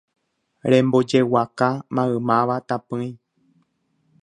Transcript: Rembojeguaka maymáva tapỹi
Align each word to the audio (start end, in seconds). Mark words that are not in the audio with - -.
Rembojeguaka 0.71 1.69
maymáva 1.95 2.55
tapỹi 2.67 3.07